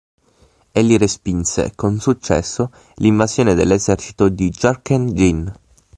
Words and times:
Egli 0.71 0.97
respinse 0.97 1.73
con 1.75 1.99
successo 1.99 2.71
l'invasione 2.95 3.53
dell'esercito 3.53 4.29
di 4.29 4.49
Jurchen 4.49 5.13
Jin. 5.13 5.55